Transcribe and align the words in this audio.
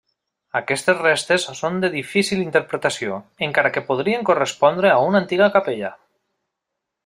Aquestes 0.59 0.95
restes 1.03 1.45
són 1.59 1.77
de 1.83 1.91
difícil 1.97 2.41
interpretació, 2.45 3.19
encara 3.49 3.73
que 3.77 3.85
podrien 3.93 4.27
correspondre 4.31 4.95
a 4.95 4.99
una 5.11 5.23
antiga 5.25 5.53
capella. 5.59 5.97